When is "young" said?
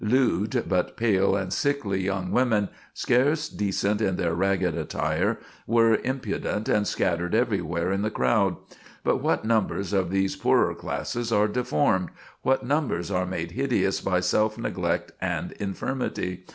2.01-2.31